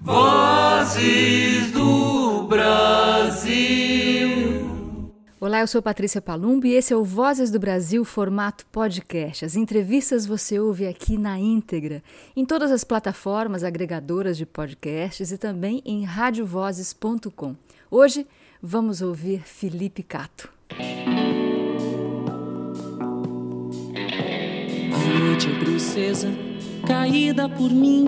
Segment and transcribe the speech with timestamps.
[0.00, 3.48] Vozes do Brasil.
[5.40, 9.44] Olá, eu sou Patrícia Palumbo e esse é o Vozes do Brasil formato podcast.
[9.44, 12.00] As entrevistas você ouve aqui na íntegra,
[12.36, 17.56] em todas as plataformas agregadoras de podcasts e também em radiovozes.com.
[17.90, 18.24] Hoje
[18.62, 20.48] vamos ouvir Felipe Cato.
[24.94, 26.28] A noite é princesa
[26.86, 28.06] caída por mim.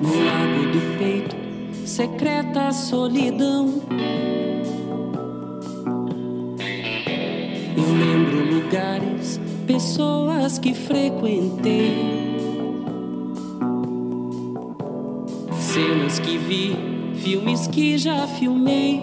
[0.00, 1.34] No lago do peito,
[1.86, 3.82] secreta solidão.
[7.76, 11.94] Eu lembro lugares, pessoas que frequentei.
[15.58, 16.76] Cenas que vi,
[17.22, 19.00] filmes que já filmei.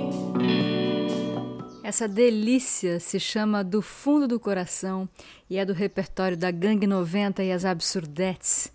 [1.84, 5.10] Essa delícia se chama Do Fundo do Coração
[5.50, 8.72] e é do repertório da Gangue 90 e as Absurdetes.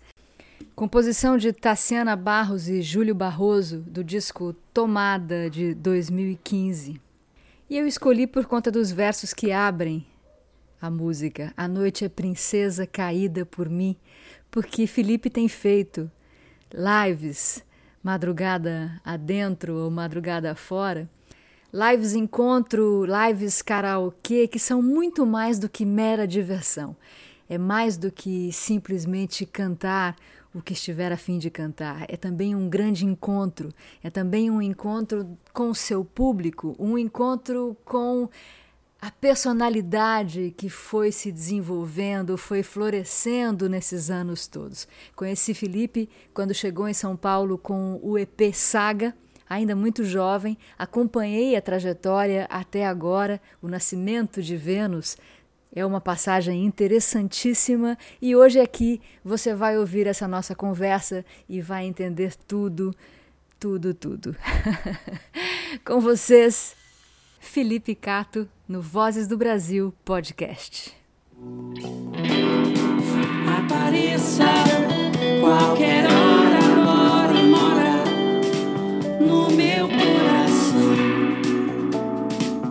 [0.79, 7.01] Composição de Tassiana Barros e Júlio Barroso, do disco Tomada de 2015.
[7.69, 10.07] E eu escolhi por conta dos versos que abrem
[10.81, 11.53] a música.
[11.57, 13.93] A noite é princesa caída por mim,
[14.49, 16.09] porque Felipe tem feito
[16.73, 17.61] lives
[18.01, 21.09] madrugada adentro ou madrugada fora
[21.73, 26.95] lives encontro, lives karaokê, que são muito mais do que mera diversão.
[27.49, 30.15] É mais do que simplesmente cantar
[30.53, 32.05] o que estiver a fim de cantar.
[32.07, 33.69] É também um grande encontro,
[34.03, 38.29] é também um encontro com o seu público, um encontro com
[39.01, 44.87] a personalidade que foi se desenvolvendo, foi florescendo nesses anos todos.
[45.15, 49.15] Conheci Felipe quando chegou em São Paulo com o EP Saga
[49.49, 55.17] ainda muito jovem, acompanhei a trajetória até agora, o nascimento de Vênus.
[55.73, 61.85] É uma passagem interessantíssima e hoje aqui você vai ouvir essa nossa conversa e vai
[61.85, 62.91] entender tudo,
[63.59, 64.35] tudo, tudo.
[65.85, 66.75] Com vocês,
[67.39, 70.97] Felipe Cato, no Vozes do Brasil podcast.
[73.59, 74.45] Apareça
[75.39, 78.03] qualquer hora, mora, mora
[79.19, 80.95] no meu coração.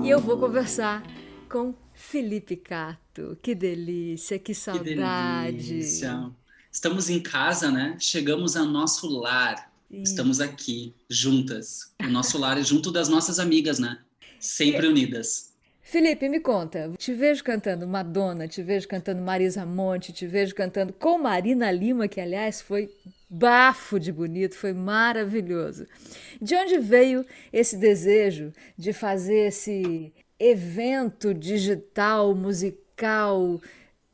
[0.03, 1.04] E eu vou conversar
[1.48, 1.72] com
[2.10, 3.36] Felipe Cato.
[3.42, 5.58] Que delícia, que saudade.
[5.58, 6.30] Que delícia.
[6.72, 7.98] Estamos em casa, né?
[8.00, 9.70] Chegamos ao nosso lar.
[9.91, 10.02] Sim.
[10.02, 11.92] Estamos aqui, juntas.
[12.02, 13.98] O nosso lar é junto das nossas amigas, né?
[14.41, 14.88] Sempre e...
[14.88, 15.52] unidas.
[15.82, 16.91] Felipe, me conta.
[16.96, 22.08] Te vejo cantando Madonna, te vejo cantando Marisa Monte, te vejo cantando com Marina Lima,
[22.08, 22.90] que aliás foi
[23.28, 25.86] bafo de bonito, foi maravilhoso.
[26.40, 33.60] De onde veio esse desejo de fazer esse evento digital, musical,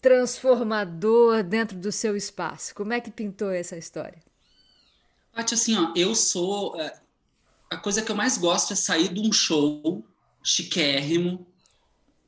[0.00, 2.74] transformador dentro do seu espaço?
[2.74, 4.22] Como é que pintou essa história?
[5.32, 6.80] Paty, assim, ó, eu sou.
[6.80, 7.00] É,
[7.70, 10.04] a coisa que eu mais gosto é sair de um show
[10.42, 11.46] chiquérrimo,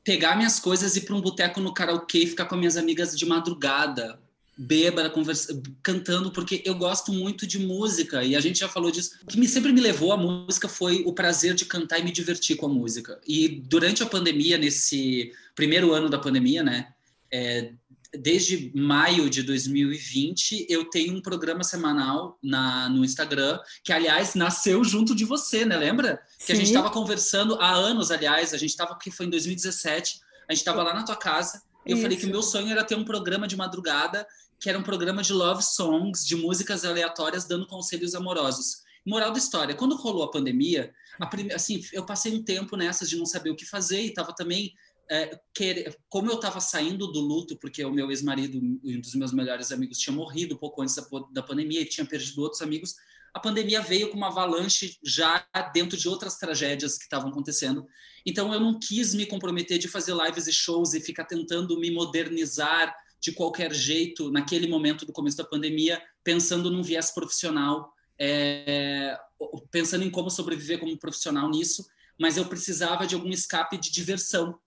[0.02, 3.16] pegar minhas coisas e ir para um boteco no karaokê e ficar com minhas amigas
[3.16, 4.18] de madrugada,
[4.56, 9.18] bêbada, conversa, cantando, porque eu gosto muito de música e a gente já falou disso.
[9.22, 12.10] O que me, sempre me levou à música foi o prazer de cantar e me
[12.10, 13.20] divertir com a música.
[13.26, 16.88] E durante a pandemia, nesse primeiro ano da pandemia, né?
[17.30, 17.72] É,
[18.16, 24.82] desde maio de 2020, eu tenho um programa semanal na, no Instagram, que, aliás, nasceu
[24.84, 25.76] junto de você, né?
[25.76, 26.22] Lembra?
[26.38, 26.52] Que Sim.
[26.52, 30.52] a gente estava conversando há anos, aliás, a gente estava, que foi em 2017, a
[30.52, 32.02] gente estava lá na tua casa, eu Isso.
[32.02, 34.26] falei que o meu sonho era ter um programa de madrugada
[34.58, 38.84] que era um programa de love songs, de músicas aleatórias dando conselhos amorosos.
[39.04, 41.52] Moral da história, quando rolou a pandemia, a prime...
[41.52, 44.74] assim, eu passei um tempo nessas de não saber o que fazer e estava também
[45.08, 45.38] é,
[46.08, 49.98] como eu estava saindo do luto, porque o meu ex-marido, um dos meus melhores amigos,
[49.98, 52.96] tinha morrido pouco antes da, da pandemia e tinha perdido outros amigos,
[53.36, 57.86] a pandemia veio com uma avalanche já dentro de outras tragédias que estavam acontecendo.
[58.24, 61.90] Então eu não quis me comprometer de fazer lives e shows e ficar tentando me
[61.90, 69.18] modernizar de qualquer jeito, naquele momento do começo da pandemia, pensando num viés profissional, é,
[69.70, 71.86] pensando em como sobreviver como profissional nisso,
[72.18, 74.58] mas eu precisava de algum escape de diversão.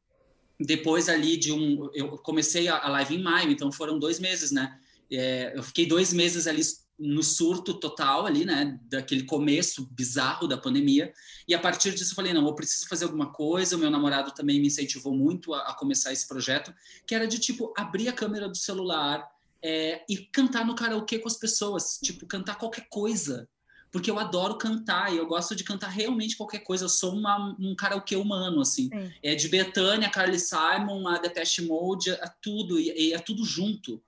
[0.60, 4.80] Depois ali de um, eu comecei a live em maio, então foram dois meses, né?
[5.12, 6.62] É, eu fiquei dois meses ali
[7.00, 11.14] no surto total ali, né, daquele começo bizarro da pandemia.
[11.48, 13.76] E a partir disso eu falei, não, eu preciso fazer alguma coisa.
[13.76, 16.74] O meu namorado também me incentivou muito a, a começar esse projeto,
[17.08, 19.26] que era de tipo abrir a câmera do celular
[19.64, 23.48] é, e cantar no karaokê com as pessoas, tipo cantar qualquer coisa.
[23.92, 26.86] Porque eu adoro cantar e eu gosto de cantar realmente qualquer coisa.
[26.86, 28.88] Eu sou uma, um karaokê humano, assim.
[28.88, 29.12] Sim.
[29.24, 34.00] É de Betânia, Carly Simon, a Depeche Mode, é tudo, e, e é tudo junto.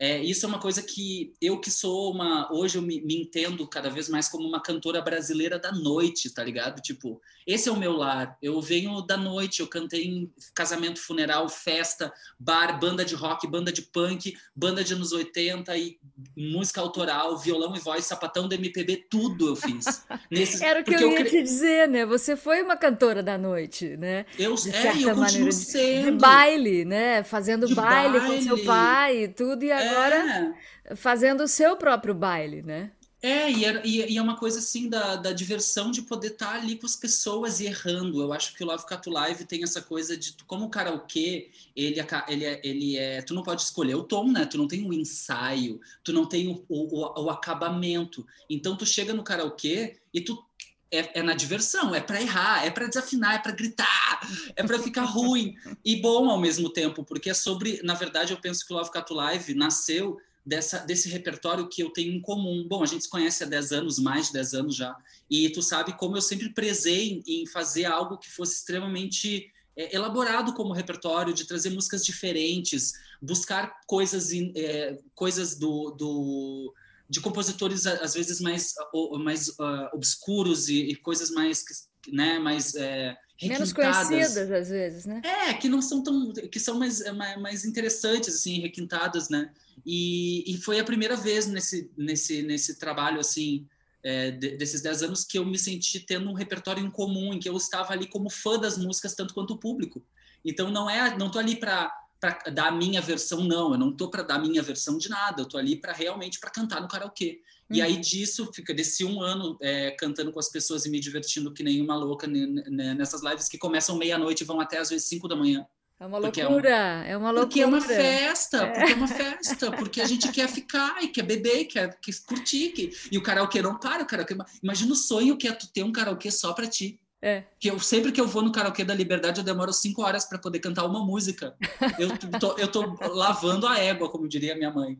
[0.00, 2.48] É, isso é uma coisa que eu que sou uma.
[2.52, 6.44] Hoje eu me, me, entendo cada vez mais como uma cantora brasileira da noite, tá
[6.44, 6.80] ligado?
[6.80, 8.38] Tipo, esse é o meu lar.
[8.40, 13.72] Eu venho da noite, eu cantei em casamento, funeral, festa, bar, banda de rock, banda
[13.72, 15.98] de punk, banda de anos 80 e
[16.36, 20.06] música autoral, violão e voz, sapatão do MPB, tudo eu fiz.
[20.62, 21.30] Era o que eu ia eu cre...
[21.30, 22.06] te dizer, né?
[22.06, 24.26] Você foi uma cantora da noite, né?
[24.38, 26.12] Eu, de é, eu continuo sendo.
[26.12, 27.24] De baile, né?
[27.24, 30.54] Fazendo baile, baile, com seu pai e tudo, e agora agora
[30.84, 30.96] é.
[30.96, 32.92] fazendo o seu próprio baile, né?
[33.20, 36.54] É, e é, e é uma coisa assim da, da diversão de poder estar tá
[36.54, 38.22] ali com as pessoas e errando.
[38.22, 41.96] Eu acho que o Love Cat Live tem essa coisa de como o karaokê, ele,
[42.28, 43.20] ele, é, ele é.
[43.22, 44.46] Tu não pode escolher o tom, né?
[44.46, 48.24] Tu não tem o um ensaio, tu não tem o, o, o acabamento.
[48.48, 50.47] Então tu chega no karaokê e tu
[50.90, 54.20] é, é, na diversão, é para errar, é para desafinar, é para gritar,
[54.56, 55.54] é para ficar ruim
[55.84, 58.90] e bom ao mesmo tempo, porque é sobre, na verdade, eu penso que o Love
[58.90, 62.66] Cat Live nasceu dessa, desse repertório que eu tenho em comum.
[62.66, 64.96] Bom, a gente se conhece há 10 anos, mais de 10 anos já,
[65.30, 70.54] e tu sabe como eu sempre prezei em fazer algo que fosse extremamente é, elaborado
[70.54, 76.74] como repertório, de trazer músicas diferentes, buscar coisas, é, coisas do, do
[77.08, 78.74] de compositores às vezes mais
[79.20, 81.64] mais uh, obscuros e, e, coisas mais
[82.12, 85.22] né mais é, menos conhecidas às vezes né?
[85.24, 87.02] É que não são tão que são mais
[87.40, 89.50] mais interessantes assim requintadas né?
[89.86, 93.66] E, e foi a primeira vez nesse nesse nesse trabalho assim
[94.04, 97.48] é, desses dez anos que eu me senti tendo um repertório em comum em que
[97.48, 100.04] eu estava ali como fã das músicas tanto quanto o público.
[100.44, 103.72] Então não é não tô ali para para dar a minha versão, não.
[103.72, 105.42] Eu não tô para dar a minha versão de nada.
[105.42, 107.40] Eu tô ali para realmente para cantar no karaokê.
[107.70, 107.76] Uhum.
[107.76, 108.00] E aí uhum.
[108.00, 111.80] disso fica desse um ano é, cantando com as pessoas e me divertindo que nem
[111.80, 115.66] uma louca nessas lives que começam meia-noite e vão até às vezes cinco da manhã.
[116.00, 117.46] É uma loucura, é, um, é, uma loucura.
[117.46, 118.72] Porque é uma festa, é.
[118.72, 122.70] porque é uma festa, porque a gente quer ficar e quer beber, quer, quer curtir.
[122.70, 124.36] Que, e o karaokê não para, o karaokê.
[124.62, 127.00] Imagina o sonho que é tu ter um karaokê só para ti.
[127.20, 127.42] É.
[127.58, 130.38] Que eu sempre que eu vou no karaokê da Liberdade, eu demoro cinco horas para
[130.38, 131.56] poder cantar uma música.
[131.98, 134.98] Eu tô, eu tô lavando a égua, como diria minha mãe.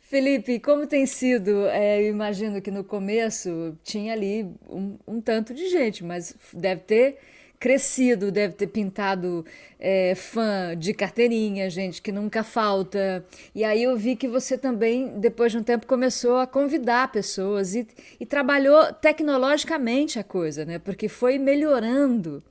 [0.00, 1.66] Felipe, como tem sido?
[1.66, 6.82] É, eu imagino que no começo tinha ali um, um tanto de gente, mas deve
[6.82, 7.18] ter
[7.60, 9.44] crescido, deve ter pintado
[9.78, 13.22] é, fã de carteirinha, gente que nunca falta.
[13.54, 17.74] E aí eu vi que você também, depois de um tempo, começou a convidar pessoas
[17.74, 17.86] e,
[18.18, 20.78] e trabalhou tecnologicamente a coisa, né?
[20.78, 22.42] Porque foi melhorando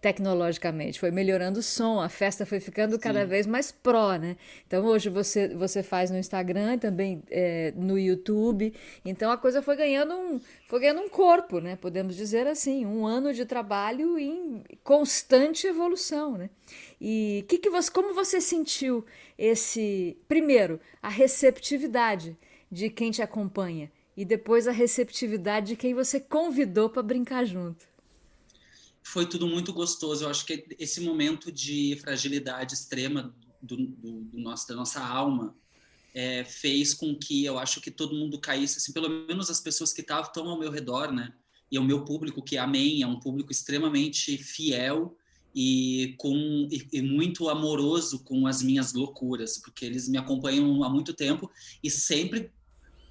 [0.00, 3.00] tecnologicamente, foi melhorando o som, a festa foi ficando Sim.
[3.00, 4.36] cada vez mais pró, né?
[4.66, 8.72] Então hoje você, você faz no Instagram e também é, no YouTube,
[9.04, 11.76] então a coisa foi ganhando um, foi ganhando um corpo, né?
[11.76, 16.50] Podemos dizer assim, um ano de trabalho em constante evolução, né?
[17.00, 19.04] E que que você, como você sentiu
[19.36, 22.36] esse, primeiro, a receptividade
[22.70, 27.87] de quem te acompanha e depois a receptividade de quem você convidou para brincar junto?
[29.08, 30.24] Foi tudo muito gostoso.
[30.24, 35.56] Eu acho que esse momento de fragilidade extrema do, do, do nosso, da nossa alma
[36.14, 39.92] é, fez com que eu acho que todo mundo caísse, assim, pelo menos as pessoas
[39.92, 41.32] que estavam ao meu redor, né?
[41.70, 45.16] E o meu público, que amém, é um público extremamente fiel
[45.54, 50.88] e, com, e, e muito amoroso com as minhas loucuras, porque eles me acompanham há
[50.90, 51.50] muito tempo
[51.82, 52.50] e sempre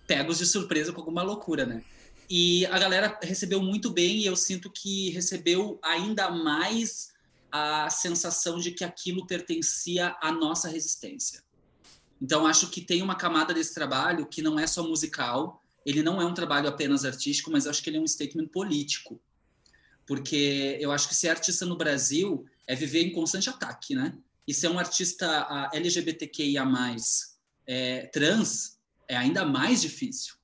[0.05, 1.83] pegos de surpresa com alguma loucura, né?
[2.29, 7.13] E a galera recebeu muito bem e eu sinto que recebeu ainda mais
[7.49, 11.41] a sensação de que aquilo pertencia à nossa resistência.
[12.21, 16.21] Então acho que tem uma camada desse trabalho que não é só musical, ele não
[16.21, 19.21] é um trabalho apenas artístico, mas acho que ele é um statement político.
[20.05, 24.17] Porque eu acho que ser artista no Brasil é viver em constante ataque, né?
[24.45, 26.65] E ser um artista LGBTQIA+,
[27.65, 30.36] é, trans, é ainda mais difícil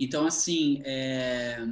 [0.00, 1.66] então, assim, é...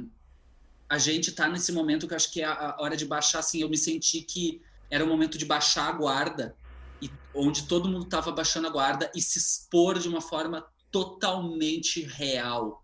[0.87, 3.61] a gente está nesse momento que eu acho que é a hora de baixar, assim,
[3.61, 6.55] eu me senti que era o momento de baixar a guarda,
[7.01, 12.01] e onde todo mundo estava baixando a guarda e se expor de uma forma totalmente
[12.01, 12.83] real,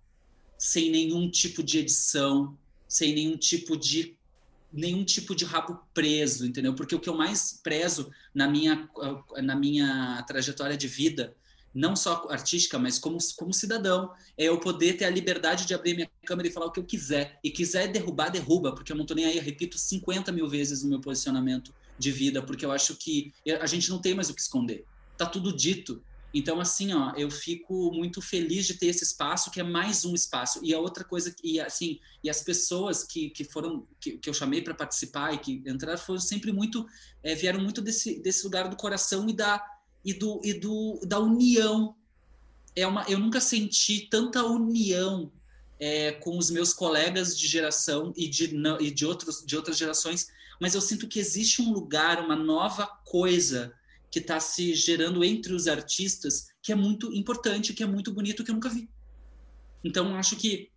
[0.58, 4.16] sem nenhum tipo de edição, sem nenhum tipo de
[4.72, 6.75] nenhum tipo de rabo preso, entendeu?
[6.75, 8.90] Porque o que eu mais prezo na minha
[9.42, 11.34] na minha trajetória de vida
[11.75, 15.94] não só artística, mas como, como cidadão, é eu poder ter a liberdade de abrir
[15.94, 17.38] minha câmera e falar o que eu quiser.
[17.44, 20.88] E quiser derrubar, derruba, porque eu não tô nem aí, repito 50 mil vezes o
[20.88, 24.41] meu posicionamento de vida, porque eu acho que a gente não tem mais o que
[24.41, 24.86] esconder.
[25.17, 26.01] Tá tudo dito.
[26.34, 30.13] Então, assim, ó, eu fico muito feliz de ter esse espaço, que é mais um
[30.13, 30.60] espaço.
[30.62, 34.34] E a outra coisa, e assim, e as pessoas que, que foram, que, que eu
[34.34, 36.86] chamei para participar e que entraram, foram sempre muito,
[37.24, 39.63] é, vieram muito desse, desse lugar do coração e da,
[40.05, 41.95] e, do, e do, da união
[42.75, 45.31] é uma, eu nunca senti tanta união
[45.79, 49.77] é, com os meus colegas de geração e de, não, e de, outros, de outras
[49.77, 50.27] gerações,
[50.62, 53.74] mas eu sinto que existe um lugar, uma nova coisa
[54.12, 58.43] que está se gerando entre os artistas que é muito importante, que é muito bonito,
[58.43, 58.89] que eu nunca vi.
[59.83, 60.71] Então, acho que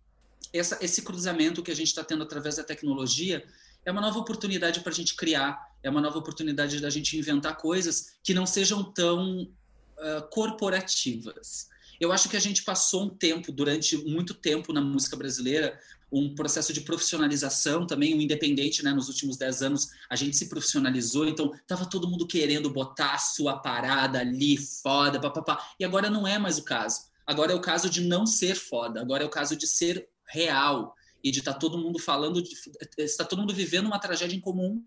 [0.51, 3.45] essa, esse cruzamento que a gente está tendo através da tecnologia
[3.85, 7.57] é uma nova oportunidade para a gente criar, é uma nova oportunidade da gente inventar
[7.57, 11.67] coisas que não sejam tão uh, corporativas.
[11.99, 15.77] Eu acho que a gente passou um tempo, durante muito tempo na música brasileira,
[16.11, 18.91] um processo de profissionalização também, o independente, né?
[18.91, 23.19] Nos últimos dez anos, a gente se profissionalizou, então tava todo mundo querendo botar a
[23.19, 25.73] sua parada ali, foda, papapá.
[25.79, 27.09] E agora não é mais o caso.
[27.27, 30.95] Agora é o caso de não ser foda, agora é o caso de ser real
[31.23, 32.51] e de estar tá todo mundo falando, de,
[32.97, 34.83] está todo mundo vivendo uma tragédia em comum,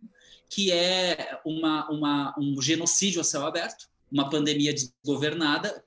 [0.48, 5.82] que é uma, uma, um genocídio a céu aberto, uma pandemia desgovernada,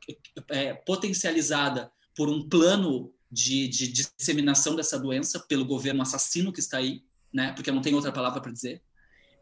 [0.49, 6.77] é, potencializada por um plano de, de, disseminação dessa doença pelo governo assassino que está
[6.77, 7.51] aí, né?
[7.53, 8.81] Porque não tem outra palavra para dizer.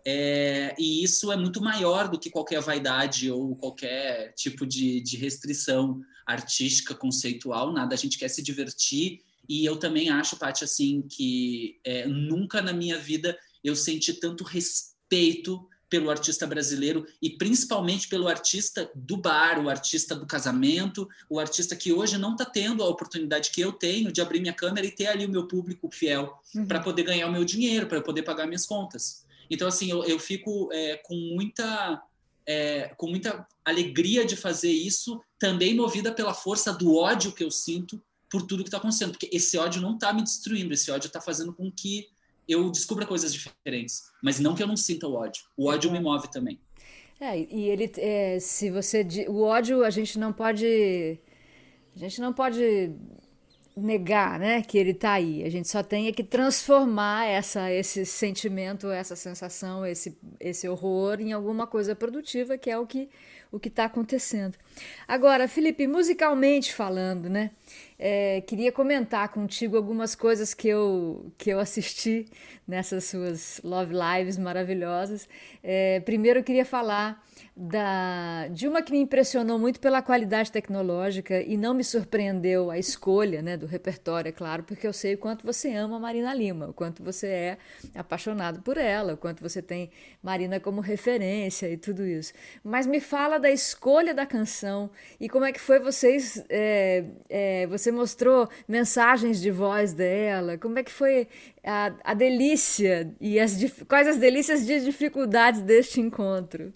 [0.06, 5.16] É, e isso é muito maior do que qualquer vaidade ou qualquer tipo de, de
[5.16, 7.94] restrição artística, conceitual, nada.
[7.94, 12.74] A gente quer se divertir e eu também acho, Paty, assim, que é, nunca na
[12.74, 19.64] minha vida eu senti tanto respeito pelo artista brasileiro e principalmente pelo artista do bar,
[19.64, 23.72] o artista do casamento, o artista que hoje não está tendo a oportunidade que eu
[23.72, 26.66] tenho de abrir minha câmera e ter ali o meu público fiel uhum.
[26.66, 29.24] para poder ganhar o meu dinheiro, para poder pagar minhas contas.
[29.52, 32.02] Então, assim, eu, eu fico é, com muita
[32.46, 37.52] é, com muita alegria de fazer isso, também movida pela força do ódio que eu
[37.52, 38.02] sinto
[38.34, 41.22] por tudo que está acontecendo, porque esse ódio não está me destruindo, esse ódio está
[41.22, 42.08] fazendo com que
[42.50, 45.44] eu descubra coisas diferentes, mas não que eu não sinta o ódio.
[45.56, 46.60] O ódio me move também.
[47.22, 51.20] É, e ele, é, se você, o ódio a gente não pode,
[51.96, 52.92] a gente não pode
[53.78, 55.44] negar, né, que ele está aí.
[55.44, 61.34] A gente só tem que transformar essa, esse sentimento, essa sensação, esse, esse horror em
[61.34, 63.08] alguma coisa produtiva, que é o que
[63.54, 64.58] o que está acontecendo.
[65.08, 67.52] Agora, Felipe, musicalmente falando, né?
[67.98, 72.26] É, queria comentar contigo algumas coisas que eu, que eu assisti
[72.68, 75.28] nessas suas Love Lives maravilhosas.
[75.62, 77.24] É, primeiro, eu queria falar
[77.56, 82.80] da, de uma que me impressionou muito pela qualidade tecnológica e não me surpreendeu a
[82.80, 86.70] escolha né, do repertório, é claro, porque eu sei o quanto você ama Marina Lima,
[86.70, 87.58] o quanto você é
[87.94, 92.34] apaixonado por ela, o quanto você tem Marina como referência e tudo isso.
[92.64, 96.44] Mas me fala da escolha da canção e como é que foi vocês.
[96.50, 101.28] É, é, você mostrou mensagens de voz dela, como é que foi
[101.64, 103.56] a, a delícia e as,
[103.88, 106.74] quais as delícias e dificuldades deste encontro?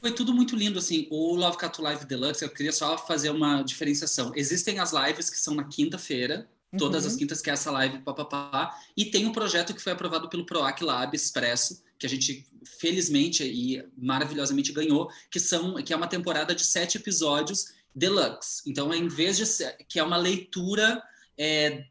[0.00, 1.06] Foi tudo muito lindo, assim.
[1.10, 4.32] O Love Cat Live Deluxe, eu queria só fazer uma diferenciação.
[4.34, 6.48] Existem as lives que são na quinta-feira,
[6.78, 7.10] todas uhum.
[7.10, 10.46] as quintas, que é essa live papapá, e tem um projeto que foi aprovado pelo
[10.46, 12.46] PROAC Lab Expresso, que a gente
[12.78, 18.62] felizmente e maravilhosamente ganhou, que são que é uma temporada de sete episódios deluxe.
[18.66, 21.02] Então, em vez de ser, que é uma leitura
[21.38, 21.84] é,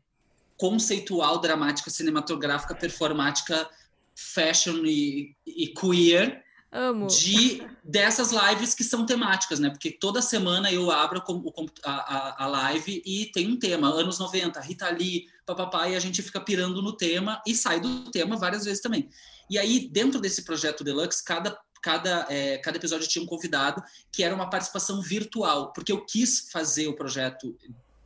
[0.57, 3.69] conceitual, dramática, cinematográfica, performática,
[4.15, 7.07] fashion e, e queer, Amo.
[7.07, 9.69] de dessas lives que são temáticas, né?
[9.69, 11.23] Porque toda semana eu abro
[11.83, 15.99] a, a, a live e tem um tema, anos 90, Rita Lee, papapá, e a
[15.99, 19.09] gente fica pirando no tema e sai do tema várias vezes também.
[19.49, 24.23] E aí, dentro desse projeto Deluxe, cada, cada, é, cada episódio tinha um convidado que
[24.23, 27.55] era uma participação virtual, porque eu quis fazer o projeto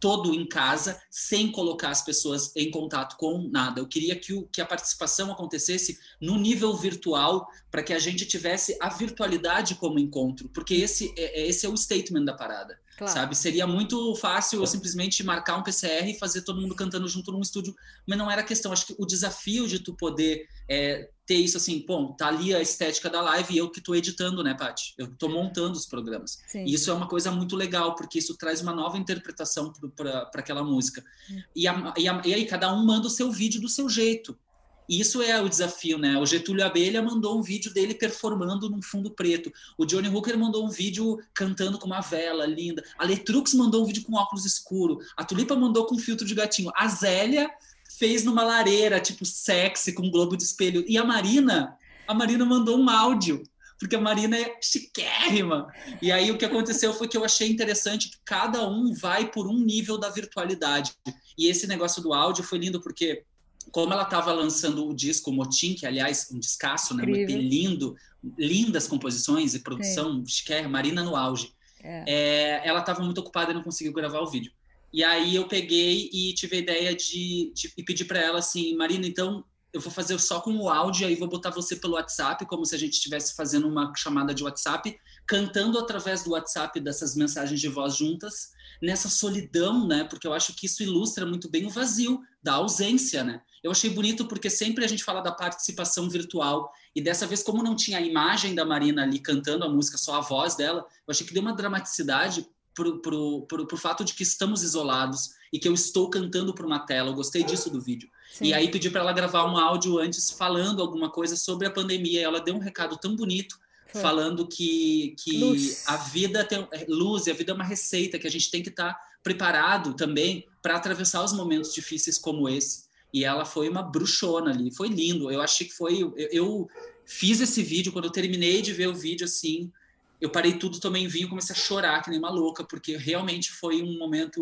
[0.03, 3.80] todo em casa, sem colocar as pessoas em contato com nada.
[3.80, 8.25] Eu queria que, o, que a participação acontecesse no nível virtual, para que a gente
[8.25, 12.77] tivesse a virtualidade como encontro, porque esse é, é esse é o statement da parada.
[12.97, 13.13] Claro.
[13.13, 13.35] Sabe?
[13.35, 17.41] Seria muito fácil eu simplesmente marcar um PCR e fazer todo mundo cantando junto num
[17.41, 17.73] estúdio,
[18.07, 18.71] mas não era questão.
[18.71, 22.62] Acho que o desafio de tu poder é, ter isso assim, bom, tá ali a
[22.62, 24.93] estética da live e eu que tô editando, né, Paty?
[24.97, 26.39] Eu tô montando os programas.
[26.47, 26.65] Sim.
[26.65, 30.63] E isso é uma coisa muito legal, porque isso traz uma nova interpretação para aquela
[30.63, 31.03] música.
[31.31, 31.41] Hum.
[31.55, 34.38] E, a, e, a, e aí cada um manda o seu vídeo do seu jeito.
[34.87, 36.17] Isso é o desafio, né?
[36.17, 39.51] O Getúlio Abelha mandou um vídeo dele performando num fundo preto.
[39.77, 42.83] O Johnny Hooker mandou um vídeo cantando com uma vela linda.
[42.97, 44.99] A Letrux mandou um vídeo com óculos escuro.
[45.15, 46.71] A Tulipa mandou com filtro de gatinho.
[46.75, 47.49] A Zélia
[47.97, 50.83] fez numa lareira, tipo sexy, com um globo de espelho.
[50.87, 53.43] E a Marina, a Marina mandou um áudio
[53.83, 55.67] porque a Marina é chiquérrima.
[56.01, 59.45] E aí o que aconteceu foi que eu achei interessante que cada um vai por
[59.45, 60.93] um nível da virtualidade.
[61.37, 63.23] E esse negócio do áudio foi lindo porque
[63.72, 67.96] como ela estava lançando o disco Motim, que aliás um descasso, né, um EP lindo,
[68.38, 71.53] lindas composições e produção, chiquer, Marina no auge.
[71.82, 72.03] é.
[72.08, 74.51] É, ela estava muito ocupada e não conseguiu gravar o vídeo.
[74.93, 78.75] E aí eu peguei e tive a ideia de, de e pedir para ela assim,
[78.75, 79.43] Marina, então
[79.74, 82.75] eu vou fazer só com o áudio, aí vou botar você pelo WhatsApp, como se
[82.75, 87.67] a gente estivesse fazendo uma chamada de WhatsApp, cantando através do WhatsApp dessas mensagens de
[87.67, 88.52] voz juntas,
[88.83, 90.03] nessa solidão, né?
[90.03, 93.41] Porque eu acho que isso ilustra muito bem o vazio da ausência, né?
[93.63, 97.63] Eu achei bonito porque sempre a gente fala da participação virtual e dessa vez como
[97.63, 101.11] não tinha a imagem da Marina ali cantando a música, só a voz dela, eu
[101.11, 105.57] achei que deu uma dramaticidade pro, pro, pro, pro fato de que estamos isolados e
[105.57, 107.09] que eu estou cantando para uma tela.
[107.09, 108.09] Eu gostei disso do vídeo.
[108.33, 108.47] Sim.
[108.47, 112.21] E aí pedi para ela gravar um áudio antes falando alguma coisa sobre a pandemia.
[112.21, 113.57] Ela deu um recado tão bonito
[113.93, 114.01] Foi.
[114.01, 118.25] falando que, que a vida tem é, luz e a vida é uma receita que
[118.25, 122.85] a gente tem que estar tá preparado também para atravessar os momentos difíceis como esse.
[123.13, 125.31] E ela foi uma bruxona ali, foi lindo.
[125.31, 126.01] Eu achei que foi.
[126.01, 126.69] Eu, eu
[127.05, 129.71] fiz esse vídeo, quando eu terminei de ver o vídeo, assim,
[130.19, 133.83] eu parei tudo, tomei vinho, comecei a chorar que nem uma louca, porque realmente foi
[133.83, 134.41] um momento,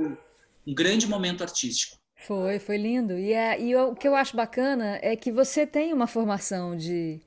[0.66, 1.98] um grande momento artístico.
[2.16, 3.20] Foi, foi lindo.
[3.20, 7.20] E, é, e o que eu acho bacana é que você tem uma formação de,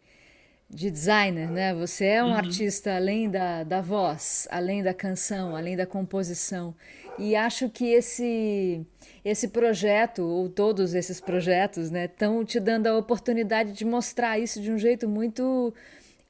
[0.68, 1.74] de designer, né?
[1.74, 2.34] Você é um uhum.
[2.34, 6.74] artista além da, da voz, além da canção, além da composição.
[7.18, 8.84] E acho que esse
[9.24, 14.60] esse projeto, ou todos esses projetos, né, estão te dando a oportunidade de mostrar isso
[14.60, 15.72] de um jeito muito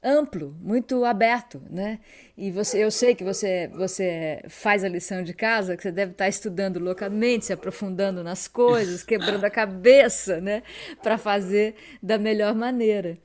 [0.01, 1.99] amplo, muito aberto, né?
[2.37, 6.11] E você, eu sei que você, você faz a lição de casa, que você deve
[6.11, 10.61] estar estudando loucamente, se aprofundando nas coisas, quebrando a cabeça, né,
[11.01, 13.17] para fazer da melhor maneira.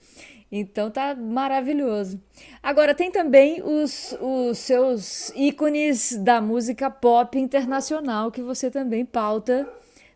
[0.50, 2.20] Então tá maravilhoso.
[2.62, 9.68] Agora tem também os, os seus ícones da música pop internacional que você também pauta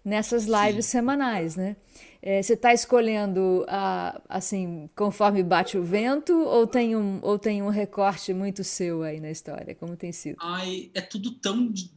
[0.04, 0.92] nessas lives Sim.
[0.92, 1.76] semanais, né?
[2.26, 3.66] É, você está escolhendo
[4.28, 9.20] assim conforme bate o vento ou tem um ou tem um recorte muito seu aí
[9.20, 9.74] na história?
[9.74, 10.36] Como tem sido?
[10.40, 11.90] Ai, é tudo tão de,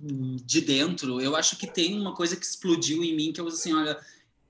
[0.43, 1.21] de dentro.
[1.21, 3.97] Eu acho que tem uma coisa que explodiu em mim que eu assim, olha,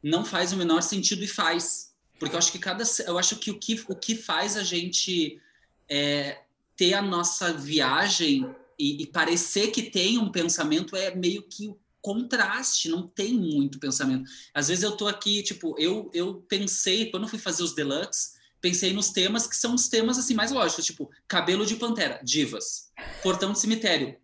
[0.02, 1.87] não faz o menor sentido e faz,
[2.20, 5.42] porque eu acho que cada eu acho que o que o que faz a gente
[5.90, 6.42] é,
[6.76, 12.88] ter a nossa viagem e, e parecer que tem um pensamento é meio que contraste,
[12.88, 14.30] não tem muito pensamento.
[14.54, 18.38] Às vezes eu tô aqui, tipo, eu, eu pensei, quando eu fui fazer os deluxe,
[18.62, 22.92] pensei nos temas que são os temas assim mais lógicos, tipo, cabelo de pantera, divas,
[23.22, 24.16] portão de cemitério,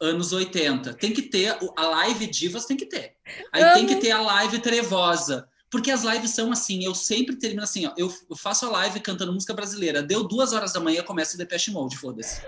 [0.00, 0.94] anos 80.
[0.94, 3.16] Tem que ter a live divas tem que ter.
[3.52, 3.74] Aí Amo.
[3.74, 5.48] tem que ter a live trevosa.
[5.70, 9.32] Porque as lives são assim, eu sempre termino assim, ó, eu, faço a live cantando
[9.32, 12.40] música brasileira, deu duas horas da manhã, começa o Depeche Mode, foda-se.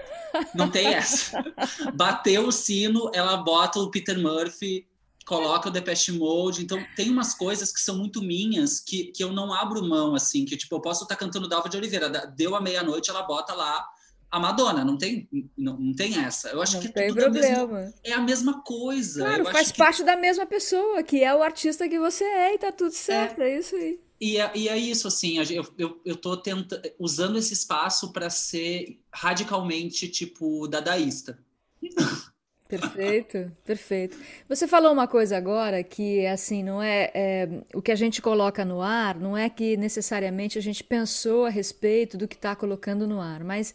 [0.55, 1.43] Não tem essa.
[1.95, 4.87] Bateu o sino, ela bota o Peter Murphy,
[5.27, 6.63] coloca o Depeche Mode.
[6.63, 10.45] Então, tem umas coisas que são muito minhas que, que eu não abro mão, assim,
[10.45, 13.85] que tipo, eu posso estar cantando Dalva de Oliveira, deu a meia-noite, ela bota lá
[14.31, 16.49] a Madonna, não tem, não, não tem essa.
[16.49, 17.49] Eu acho não que tem tudo problema.
[17.49, 19.25] É, mesmo, é a mesma coisa.
[19.25, 20.05] Claro, eu faz parte que...
[20.05, 23.51] da mesma pessoa, que é o artista que você é e tá tudo certo, é,
[23.51, 23.99] é isso aí.
[24.21, 28.29] E é, e é isso, assim, eu, eu, eu tô tenta, usando esse espaço para
[28.29, 31.39] ser radicalmente, tipo, dadaísta.
[32.69, 34.19] Perfeito, perfeito.
[34.47, 38.63] Você falou uma coisa agora que, assim, não é, é, o que a gente coloca
[38.63, 43.07] no ar, não é que necessariamente a gente pensou a respeito do que está colocando
[43.07, 43.75] no ar, mas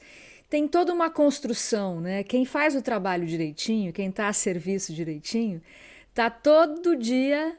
[0.53, 2.23] tem toda uma construção, né?
[2.23, 5.59] Quem faz o trabalho direitinho, quem está a serviço direitinho,
[6.13, 7.57] tá todo dia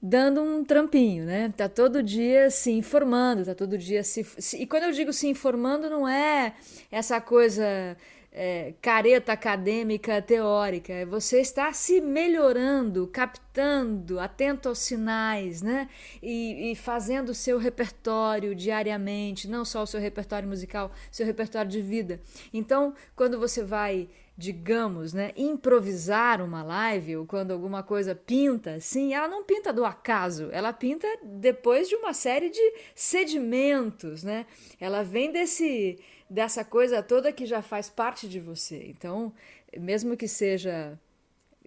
[0.00, 1.52] dando um trampinho, né?
[1.56, 5.26] Tá todo dia se informando, tá todo dia se, se, e quando eu digo se
[5.26, 6.54] informando não é
[6.88, 7.96] essa coisa
[8.38, 15.88] é, careta acadêmica teórica, você estar se melhorando, captando, atento aos sinais, né?
[16.22, 21.70] E, e fazendo o seu repertório diariamente, não só o seu repertório musical, seu repertório
[21.70, 22.20] de vida.
[22.52, 29.14] Então, quando você vai digamos, né, improvisar uma live ou quando alguma coisa pinta, assim,
[29.14, 34.44] ela não pinta do acaso, ela pinta depois de uma série de sedimentos, né?
[34.78, 38.84] Ela vem desse dessa coisa toda que já faz parte de você.
[38.88, 39.32] Então,
[39.78, 40.98] mesmo que seja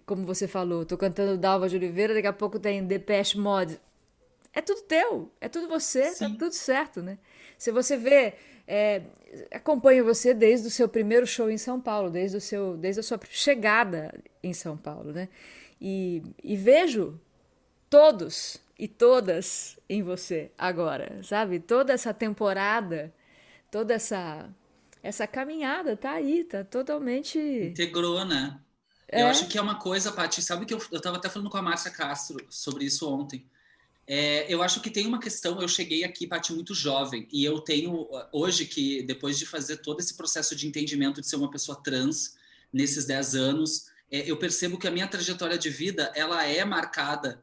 [0.06, 3.80] como você falou, tô cantando Dalva de Oliveira, daqui a pouco tem Depeche Mode.
[4.52, 6.32] É tudo teu, é tudo você, tá Sim.
[6.32, 7.18] tá tudo certo, né?
[7.56, 8.34] Se você vê
[8.66, 9.02] é,
[9.52, 13.02] acompanho você desde o seu primeiro show em São Paulo, desde, o seu, desde a
[13.02, 15.28] sua chegada em São Paulo, né?
[15.80, 17.18] E, e vejo
[17.88, 21.58] todos e todas em você agora, sabe?
[21.58, 23.12] Toda essa temporada,
[23.70, 24.48] toda essa
[25.02, 28.60] essa caminhada tá aí, tá totalmente integrou, né?
[29.08, 29.22] É.
[29.22, 31.56] Eu acho que é uma coisa, Paty, sabe que eu, eu tava até falando com
[31.56, 33.44] a Márcia Castro sobre isso ontem.
[34.12, 35.62] É, eu acho que tem uma questão.
[35.62, 40.00] Eu cheguei aqui, Paty, muito jovem, e eu tenho hoje que, depois de fazer todo
[40.00, 42.34] esse processo de entendimento de ser uma pessoa trans,
[42.72, 47.40] nesses 10 anos, é, eu percebo que a minha trajetória de vida ela é marcada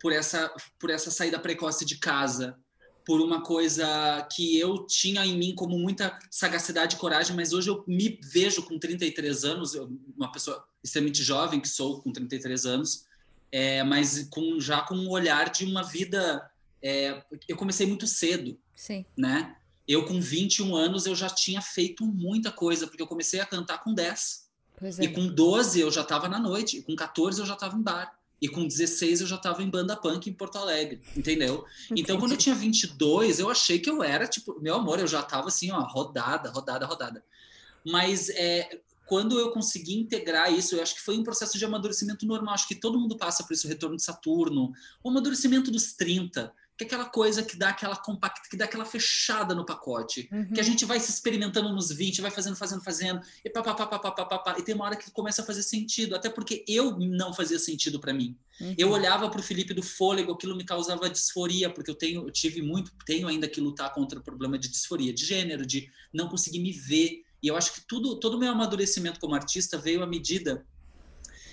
[0.00, 2.58] por essa, por essa saída precoce de casa,
[3.04, 7.68] por uma coisa que eu tinha em mim como muita sagacidade e coragem, mas hoje
[7.68, 9.74] eu me vejo com 33 anos,
[10.16, 13.04] uma pessoa extremamente jovem que sou, com 33 anos,
[13.52, 16.48] é, mas com, já com um olhar de uma vida.
[16.82, 19.04] É, eu comecei muito cedo, Sim.
[19.16, 19.56] né?
[19.86, 23.78] Eu, com 21 anos, eu já tinha feito muita coisa, porque eu comecei a cantar
[23.78, 24.48] com 10.
[24.78, 25.04] Pois é.
[25.04, 27.82] E com 12 eu já estava na noite, e com 14 eu já estava em
[27.82, 28.16] bar.
[28.40, 31.66] E com 16 eu já estava em banda punk em Porto Alegre, entendeu?
[31.84, 32.00] Entendi.
[32.00, 35.20] Então, quando eu tinha 22, eu achei que eu era, tipo, meu amor, eu já
[35.20, 37.22] estava assim, ó, rodada, rodada, rodada.
[37.84, 38.80] Mas é,
[39.10, 42.68] quando eu consegui integrar isso, eu acho que foi um processo de amadurecimento normal, acho
[42.68, 44.70] que todo mundo passa por isso, o retorno de Saturno,
[45.02, 48.84] o amadurecimento dos 30, que é aquela coisa que dá aquela compacta, que dá aquela
[48.84, 50.52] fechada no pacote, uhum.
[50.52, 50.70] que a uhum.
[50.70, 53.98] gente vai se experimentando nos 20, vai fazendo, fazendo, fazendo, e pá, pá, pá, pá,
[53.98, 56.64] pá, pá, pá, pá e tem uma hora que começa a fazer sentido, até porque
[56.68, 58.36] eu não fazia sentido para mim.
[58.60, 58.76] Uhum.
[58.78, 62.30] Eu olhava para o Felipe do fôlego, aquilo me causava disforia, porque eu tenho, eu
[62.30, 66.28] tive muito, tenho ainda que lutar contra o problema de disforia de gênero, de não
[66.28, 70.02] conseguir me ver e eu acho que tudo, todo o meu amadurecimento como artista veio
[70.02, 70.64] à medida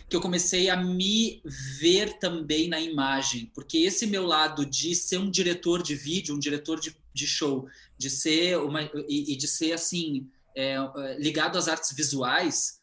[0.09, 1.41] que eu comecei a me
[1.79, 6.39] ver também na imagem, porque esse meu lado de ser um diretor de vídeo, um
[6.39, 11.57] diretor de, de show, de ser uma e, e de ser assim é, é, ligado
[11.57, 12.79] às artes visuais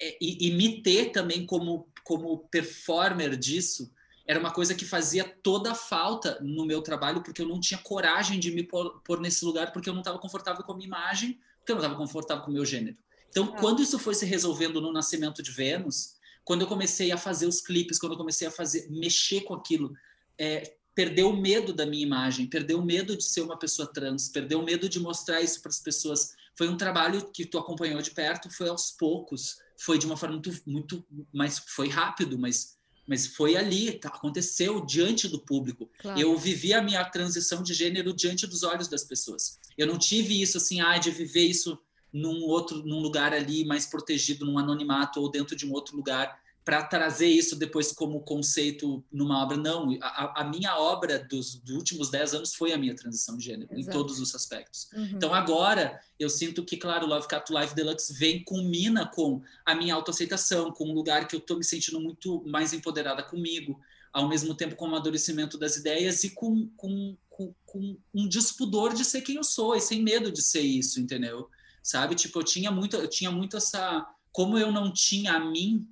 [0.00, 3.90] é, e, e me ter também como como performer disso
[4.26, 7.78] era uma coisa que fazia toda a falta no meu trabalho porque eu não tinha
[7.78, 10.86] coragem de me pôr, pôr nesse lugar porque eu não estava confortável com a minha
[10.86, 12.96] imagem porque eu não estava confortável com o meu gênero
[13.30, 13.60] então Ah.
[13.60, 17.60] quando isso foi se resolvendo no nascimento de Vênus quando eu comecei a fazer os
[17.60, 19.92] clipes, quando eu comecei a fazer, mexer com aquilo,
[20.38, 24.30] é, perdeu o medo da minha imagem, perdeu o medo de ser uma pessoa trans,
[24.30, 26.30] perdeu o medo de mostrar isso para as pessoas.
[26.56, 30.36] Foi um trabalho que tu acompanhou de perto, foi aos poucos, foi de uma forma
[30.36, 31.04] muito, muito,
[31.34, 32.77] mas foi rápido, mas,
[33.08, 35.90] mas foi ali, tá, aconteceu diante do público.
[35.98, 36.20] Claro.
[36.20, 39.58] Eu vivi a minha transição de gênero diante dos olhos das pessoas.
[39.78, 41.78] Eu não tive isso assim, ah, de viver isso
[42.12, 46.38] num outro, num lugar ali mais protegido, num anonimato ou dentro de um outro lugar
[46.68, 49.56] para trazer isso depois como conceito numa obra.
[49.56, 53.44] Não, a, a minha obra dos, dos, últimos dez anos foi a minha transição de
[53.46, 53.88] gênero, Exato.
[53.88, 54.86] em todos os aspectos.
[54.92, 55.12] Uhum.
[55.14, 59.74] Então agora eu sinto que, claro, o Love Cat Live Deluxe vem, culmina com a
[59.74, 63.80] minha autoaceitação, com um lugar que eu estou me sentindo muito mais empoderada comigo,
[64.12, 68.92] ao mesmo tempo com o amadurecimento das ideias e com, com, com, com um despudor
[68.92, 71.48] de ser quem eu sou e sem medo de ser isso, entendeu?
[71.82, 72.14] Sabe?
[72.14, 74.06] Tipo, eu tinha muito, eu tinha muito essa.
[74.30, 75.88] Como eu não tinha a mim,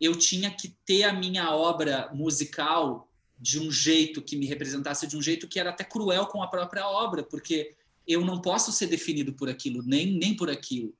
[0.00, 5.16] eu tinha que ter a minha obra musical de um jeito que me representasse, de
[5.16, 7.74] um jeito que era até cruel com a própria obra, porque
[8.06, 10.94] eu não posso ser definido por aquilo, nem, nem por aquilo.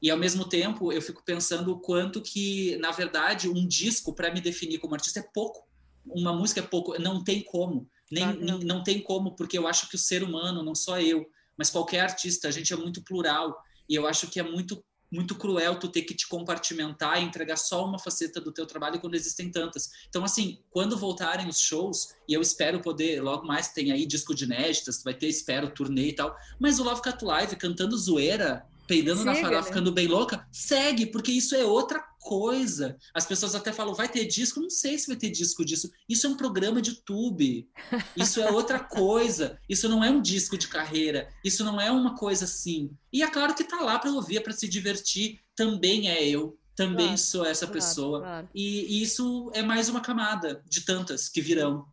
[0.00, 4.32] E ao mesmo tempo, eu fico pensando o quanto que, na verdade, um disco para
[4.32, 5.66] me definir como artista é pouco.
[6.06, 7.88] Uma música é pouco, não tem como.
[8.10, 8.58] Nem, não.
[8.60, 12.00] não tem como, porque eu acho que o ser humano, não só eu, mas qualquer
[12.00, 13.56] artista, a gente é muito plural.
[13.88, 17.56] E eu acho que é muito muito cruel tu ter que te compartimentar e entregar
[17.56, 19.90] só uma faceta do teu trabalho quando existem tantas.
[20.08, 24.34] Então, assim, quando voltarem os shows, e eu espero poder, logo mais tem aí disco
[24.34, 28.66] de inéditas, vai ter, espero, turnê e tal, mas o Love Cat Live cantando zoeira,
[28.88, 29.66] peidando Siga, na farofa, né?
[29.66, 32.96] ficando bem louca, segue, porque isso é outra coisa.
[33.14, 34.60] As pessoas até falam, vai ter disco?
[34.60, 35.90] Não sei se vai ter disco disso.
[36.08, 37.68] Isso é um programa de YouTube.
[38.16, 39.58] Isso é outra coisa.
[39.68, 41.28] Isso não é um disco de carreira.
[41.44, 42.90] Isso não é uma coisa assim.
[43.12, 45.38] E é claro que tá lá para ouvir, para se divertir.
[45.54, 46.58] Também é eu.
[46.74, 48.20] Também claro, sou essa claro, pessoa.
[48.20, 48.48] Claro.
[48.54, 51.86] E, e isso é mais uma camada de tantas que virão.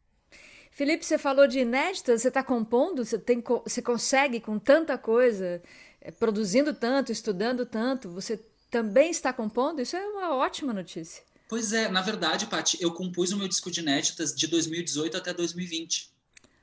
[0.75, 5.63] Felipe, você falou de inéditas, você está compondo, você, tem, você consegue com tanta coisa,
[6.01, 9.81] é, produzindo tanto, estudando tanto, você também está compondo?
[9.81, 11.23] Isso é uma ótima notícia.
[11.47, 15.33] Pois é, na verdade, Paty, eu compus o meu disco de inéditas de 2018 até
[15.33, 16.09] 2020.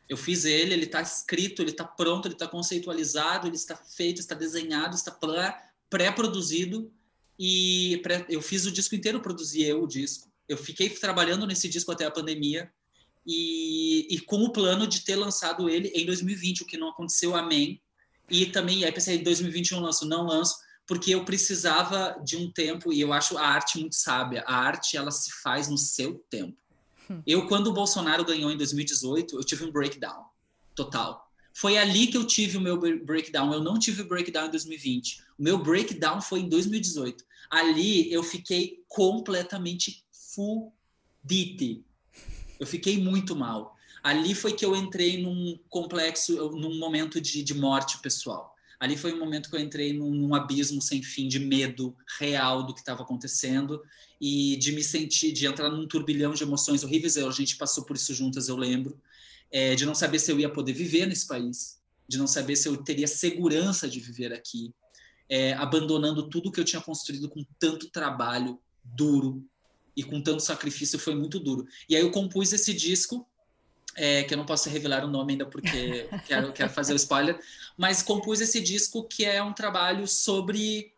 [0.06, 4.20] Eu fiz ele, ele está escrito, ele está pronto, ele está conceitualizado, ele está feito,
[4.20, 5.18] está desenhado, está
[5.88, 6.92] pré-produzido.
[7.38, 10.30] E pré eu fiz o disco inteiro, produzi eu o disco.
[10.46, 12.70] Eu fiquei trabalhando nesse disco até a pandemia
[13.26, 17.36] e, e com o plano de ter lançado ele em 2020, o que não aconteceu,
[17.36, 17.80] amém.
[18.30, 20.56] E também, aí pensei, em 2021 lanço, não lanço,
[20.86, 24.42] porque eu precisava de um tempo, e eu acho a arte muito sábia.
[24.46, 26.56] A arte, ela se faz no seu tempo.
[27.10, 27.22] Hum.
[27.26, 30.24] Eu, quando o Bolsonaro ganhou em 2018, eu tive um breakdown
[30.74, 31.30] total.
[31.54, 33.52] Foi ali que eu tive o meu breakdown.
[33.52, 35.22] Eu não tive breakdown em 2020.
[35.38, 37.24] O meu breakdown foi em 2018.
[37.50, 41.84] Ali eu fiquei completamente fudite.
[42.62, 43.76] Eu fiquei muito mal.
[44.04, 48.54] Ali foi que eu entrei num complexo, num momento de, de morte pessoal.
[48.78, 52.62] Ali foi um momento que eu entrei num, num abismo sem fim de medo real
[52.62, 53.82] do que estava acontecendo
[54.20, 57.18] e de me sentir, de entrar num turbilhão de emoções horríveis.
[57.18, 58.96] A gente passou por isso juntas, eu lembro.
[59.50, 62.68] É, de não saber se eu ia poder viver nesse país, de não saber se
[62.68, 64.72] eu teria segurança de viver aqui,
[65.28, 69.44] é, abandonando tudo que eu tinha construído com tanto trabalho duro
[69.96, 71.66] e com tanto sacrifício, foi muito duro.
[71.88, 73.26] E aí eu compus esse disco
[73.94, 77.38] é, que eu não posso revelar o nome ainda porque quero, quero fazer o spoiler,
[77.76, 80.94] mas compus esse disco que é um trabalho sobre,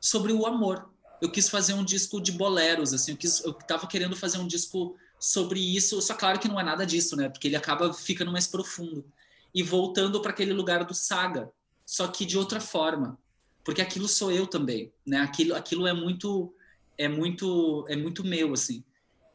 [0.00, 0.90] sobre o amor.
[1.20, 4.46] Eu quis fazer um disco de boleros, assim, eu, quis, eu tava querendo fazer um
[4.46, 7.28] disco sobre isso, só claro que não é nada disso, né?
[7.28, 9.04] Porque ele acaba ficando mais profundo.
[9.52, 11.50] E voltando para aquele lugar do saga,
[11.84, 13.18] só que de outra forma,
[13.64, 15.20] porque aquilo sou eu também, né?
[15.20, 16.54] Aquilo, aquilo é muito
[16.98, 18.84] é muito é muito meu assim.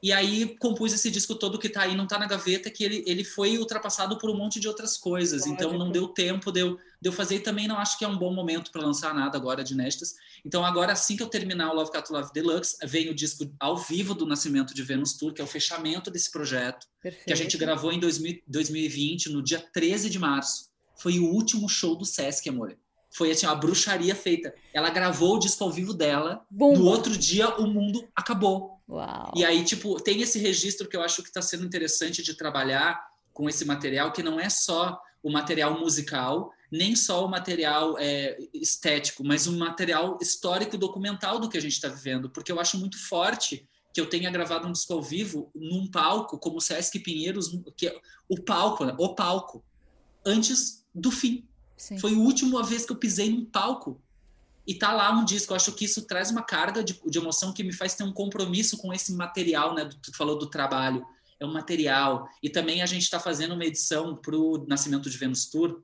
[0.03, 3.05] E aí compus esse disco todo que tá aí, não tá na gaveta, que ele,
[3.07, 5.47] ele foi ultrapassado por um monte de outras coisas.
[5.47, 8.07] Então não deu tempo de eu, de eu fazer e também não acho que é
[8.07, 10.13] um bom momento para lançar nada agora de Nestas.
[10.43, 13.77] Então agora, assim que eu terminar o Love Cat Love Deluxe, vem o disco ao
[13.77, 17.25] vivo do Nascimento de Venus Tour, que é o fechamento desse projeto, Perfeito.
[17.25, 20.69] que a gente gravou em 2000, 2020, no dia 13 de março.
[20.97, 22.77] Foi o último show do Sesc, amor
[23.13, 24.53] foi assim, uma bruxaria feita.
[24.73, 26.73] Ela gravou o disco ao vivo dela, Bum.
[26.73, 28.81] no outro dia o mundo acabou.
[28.89, 29.31] Uau.
[29.35, 33.01] E aí, tipo, tem esse registro que eu acho que está sendo interessante de trabalhar
[33.31, 38.37] com esse material, que não é só o material musical, nem só o material é,
[38.53, 42.59] estético, mas um material histórico e documental do que a gente está vivendo, porque eu
[42.59, 46.61] acho muito forte que eu tenha gravado um disco ao vivo num palco como o
[46.61, 48.95] Sesc Pinheiros, que é o palco, né?
[48.97, 49.63] o palco,
[50.25, 51.47] antes do fim.
[51.83, 51.97] Sim.
[51.97, 53.99] Foi a última vez que eu pisei num palco.
[54.65, 55.51] E tá lá um disco.
[55.51, 58.13] Eu acho que isso traz uma carga de, de emoção que me faz ter um
[58.13, 59.89] compromisso com esse material, né?
[60.01, 61.05] Tu falou do trabalho.
[61.37, 62.29] É um material.
[62.41, 65.81] E também a gente está fazendo uma edição para o Nascimento de Vênus Tour,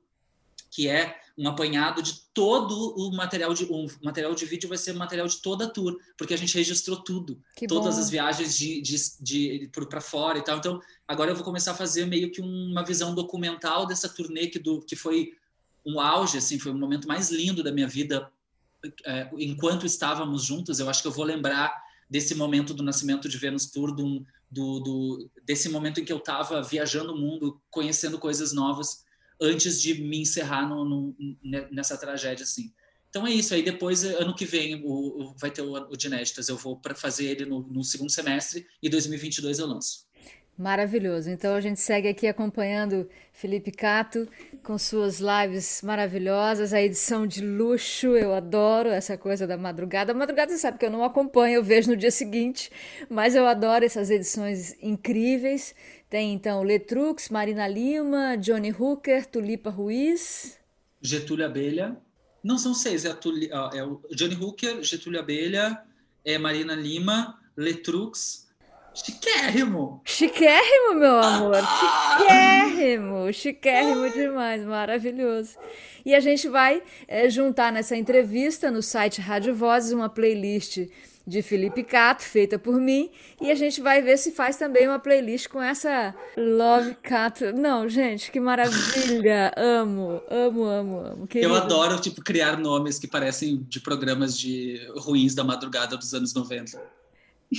[0.70, 4.94] que é um apanhado de todo o material de um material de vídeo vai ser
[4.94, 8.00] material de toda a tour, porque a gente registrou tudo, que todas bom.
[8.00, 10.56] as viagens de, de, de para fora e tal.
[10.56, 14.58] Então, agora eu vou começar a fazer meio que uma visão documental dessa turnê que
[14.58, 15.34] do que foi
[15.84, 18.30] um auge, assim, foi o momento mais lindo da minha vida
[19.04, 20.78] é, enquanto estávamos juntos.
[20.78, 21.74] Eu acho que eu vou lembrar
[22.08, 26.18] desse momento do nascimento de Vênus Tour, do, do, do desse momento em que eu
[26.18, 29.04] estava viajando o mundo, conhecendo coisas novas,
[29.40, 31.16] antes de me encerrar no, no,
[31.70, 32.72] nessa tragédia, assim.
[33.08, 33.54] Então é isso.
[33.54, 35.96] Aí depois, ano que vem, o, o vai ter o, o.
[36.48, 40.06] Eu vou para fazer ele no, no segundo semestre e 2022 eu lanço.
[40.60, 41.30] Maravilhoso.
[41.30, 44.28] Então a gente segue aqui acompanhando Felipe Cato
[44.62, 48.08] com suas lives maravilhosas, a edição de luxo.
[48.08, 50.12] Eu adoro essa coisa da madrugada.
[50.12, 52.70] A madrugada você sabe que eu não acompanho, eu vejo no dia seguinte,
[53.08, 55.74] mas eu adoro essas edições incríveis.
[56.10, 60.58] Tem então Letrux, Marina Lima, Johnny Hooker, Tulipa Ruiz,
[61.00, 61.96] Getúlio Abelha.
[62.44, 65.82] Não são seis, é, Tuli, é o Johnny Hooker, Getúlio Abelha,
[66.22, 68.49] é Marina Lima, Letrux,
[68.94, 70.02] Chiquérrimo!
[70.04, 71.56] Chiquérrimo, meu amor!
[72.18, 73.32] Chiquérrimo!
[73.32, 75.56] Chiquérrimo demais, maravilhoso.
[76.04, 80.88] E a gente vai é, juntar nessa entrevista no site Rádio Vozes uma playlist
[81.26, 84.98] de Felipe Cato, feita por mim, e a gente vai ver se faz também uma
[84.98, 87.52] playlist com essa Love Cato.
[87.52, 89.52] Não, gente, que maravilha!
[89.56, 91.26] Amo, amo, amo, amo.
[91.28, 91.52] Querido.
[91.52, 96.34] Eu adoro, tipo, criar nomes que parecem de programas de ruins da madrugada dos anos
[96.34, 96.99] 90.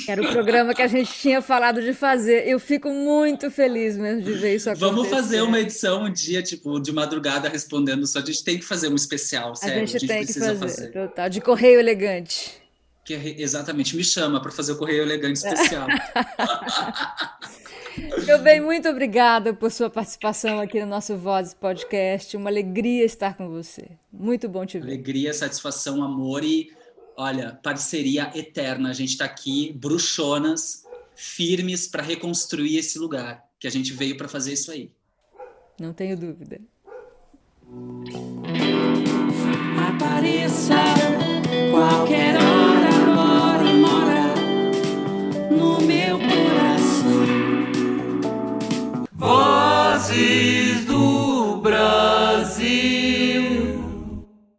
[0.08, 2.47] Era o programa que a gente tinha falado de fazer.
[2.47, 4.89] Eu fico muito feliz mesmo de ver isso acontecer.
[4.89, 8.19] Vamos fazer uma edição um dia, tipo, de madrugada respondendo só.
[8.19, 9.84] A gente tem que fazer um especial, sério.
[9.84, 10.91] A gente, a gente tem que fazer, fazer.
[10.91, 12.62] Total, de correio elegante.
[13.04, 15.88] Que é, exatamente, me chama para fazer o correio elegante especial.
[18.25, 22.38] Meu bem, muito obrigada por sua participação aqui no nosso Vozes Podcast.
[22.38, 23.89] Uma alegria estar com você.
[24.12, 24.86] Muito bom te ver.
[24.86, 26.71] Alegria, satisfação, amor e
[27.17, 28.89] Olha, parceria eterna.
[28.89, 34.28] A gente está aqui, bruxonas, firmes para reconstruir esse lugar, que a gente veio para
[34.28, 34.91] fazer isso aí.
[35.80, 36.60] Não tenho dúvida.
[39.89, 40.76] Apareça
[41.71, 44.36] qualquer hora, agora mora
[45.50, 47.26] no meu coração.
[49.13, 51.58] Vozes do